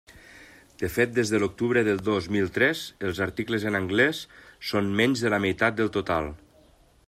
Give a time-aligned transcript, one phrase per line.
[0.83, 4.25] De fet, des de l'octubre del dos mil tres, els articles en anglès
[4.73, 6.35] són menys de la meitat del total.